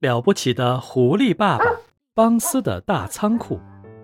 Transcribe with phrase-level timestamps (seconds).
[0.00, 1.64] 了不起的狐狸爸爸
[2.12, 3.58] 邦斯的大仓库，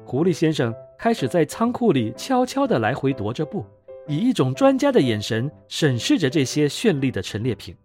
[0.07, 3.63] 狐狸先生开始在仓库里悄悄地来回踱着步，
[4.09, 7.77] 以一种专家的眼神审视着这些绚丽的陈列品。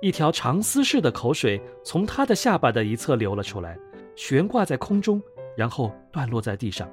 [0.00, 3.76] 一条长丝似的口水从他的下巴的一侧流了出来，
[4.16, 5.20] 悬挂在空中，
[5.54, 6.88] 然后断落在地上。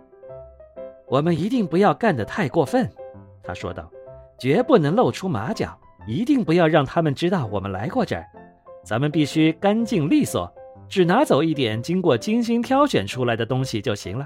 [1.08, 2.92] 我们一定不要干得太过分，
[3.42, 3.90] 他说道，
[4.38, 8.28] 绝不能露出马脚，一定不要让他们知道我们来过这儿。
[8.88, 10.50] 咱们必须干净利索，
[10.88, 14.26] 只拿走一点经过精心挑选出来的东西就行了。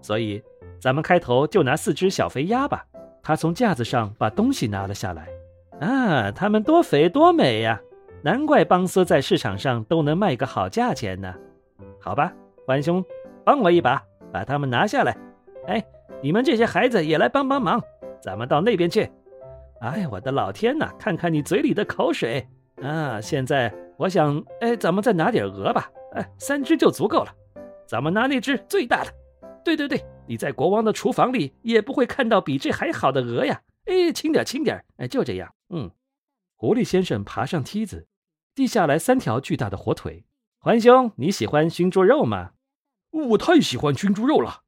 [0.00, 0.42] 所以，
[0.80, 2.82] 咱们开头就拿四只小肥鸭吧。
[3.22, 5.28] 他从架子上把东西拿了下来。
[5.80, 7.78] 啊，它们多肥多美呀！
[8.22, 11.34] 难怪邦斯在市场上都能卖个好价钱呢。
[12.00, 12.32] 好吧，
[12.66, 13.04] 欢兄，
[13.44, 15.14] 帮我一把，把它们拿下来。
[15.66, 15.84] 哎，
[16.22, 17.78] 你们这些孩子也来帮帮忙。
[18.22, 19.10] 咱们到那边去。
[19.82, 20.90] 哎，我的老天哪！
[20.98, 22.46] 看看你嘴里的口水
[22.82, 23.20] 啊！
[23.20, 23.72] 现在。
[24.00, 27.30] 我想，哎，咱们再拿点鹅吧，哎，三只就足够了。
[27.86, 29.12] 咱们拿那只最大的。
[29.62, 33.60] 对对对，你在国王的厨房里也不会看到比这还好的鹅呀。
[33.84, 35.54] 哎，轻点，轻点，哎，就这样。
[35.68, 35.90] 嗯，
[36.56, 38.06] 狐狸先生爬上梯子，
[38.54, 40.24] 递下来三条巨大的火腿。
[40.58, 42.52] 欢兄，你喜欢熏猪肉吗？
[43.10, 44.62] 我太喜欢熏猪肉了。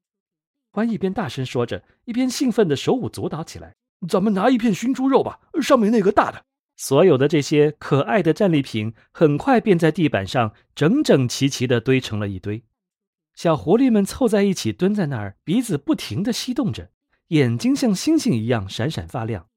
[0.73, 3.75] 欢一边大声说着，一边兴奋地手舞足蹈起来。
[4.07, 6.45] 咱们拿一片熏猪肉吧，上面那个大的。
[6.77, 12.65] 所有的这些可爱的战利品很快便在地板上整整齐齐地堆成了一堆。
[13.35, 16.91] 小狐狸们凑在一起蹲在那儿，鼻子不停地吸动着，
[17.29, 19.49] 眼睛像星星一样闪闪发亮。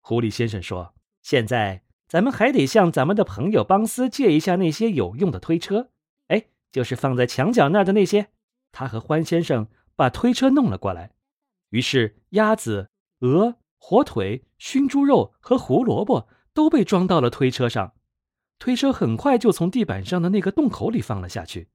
[0.00, 5.90] 狐狸先生说：“现在咱们还得向咱们的朋友邦斯借一下那些有用的推车，
[6.28, 8.28] 哎，就是放在墙角那儿的那些。”
[8.72, 11.12] 他和欢先生把推车弄了过来。
[11.70, 16.28] 于是，鸭子、鹅、火腿、熏猪肉和胡萝卜。
[16.56, 17.92] 都被装到了推车上，
[18.58, 21.68] 推车很快就从地板上的那个洞口里放了下去，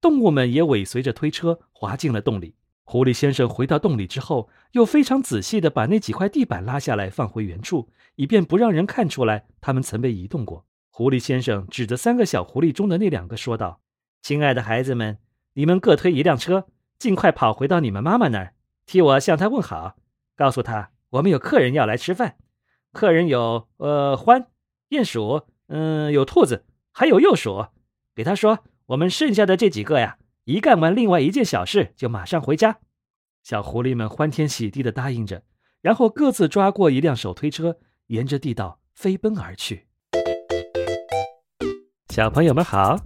[0.00, 2.56] 动物们也尾随着推车滑进了洞里。
[2.84, 10.64] 狐狸先生回到洞里之后，又非常仔细地把那几块地板拉下来放回原处，以便不让人看出来它们曾被移动过。
[10.88, 13.82] 狐狸先生指着三个小狐狸中的那两个说道
[14.24, 15.18] ：“亲爱的孩子们，
[15.52, 16.68] 你们各推一辆车，
[16.98, 18.54] 尽快跑回到你们妈妈那儿，
[18.86, 19.96] 替我向她问好，
[20.34, 22.36] 告诉她我们有客人要来吃饭。”
[22.92, 24.46] 客人有呃獾、
[24.90, 27.66] 鼹鼠，嗯，有兔子，还有鼬鼠。
[28.14, 32.80] 给他说，我们剩下的这几个呀，一干完另外一件小事，就马上回家。
[33.42, 35.42] 小狐狸们欢天喜地的答应着，
[35.80, 39.86] 然后各自抓过一辆手推车，沿着地道飞奔而去。
[42.10, 43.00] 小朋友们好，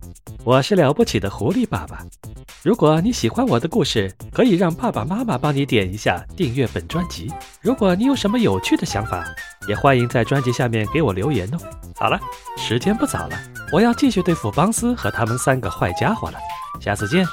[0.47, 2.07] 我是了不起的狐狸爸爸。
[2.63, 7.29] 如果你喜欢我的故事，可以让爸爸妈妈帮你点一下订阅本专辑。
[7.61, 9.25] 如果你有什么有趣的想法，
[9.67, 11.59] 也欢迎在专辑下面给我留言哦。
[11.97, 12.21] 好了，
[12.57, 13.37] 时间不早了，
[13.73, 16.39] 我要继续对付邦斯和他们三个坏家伙了。
[16.81, 17.27] 下次见。